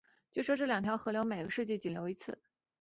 [0.31, 2.39] 据说这两条河流每个世纪仅流一次。